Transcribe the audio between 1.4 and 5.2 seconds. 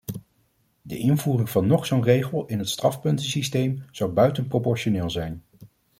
van nog zo'n regel in het strafpuntensysteem zou buitenproportioneel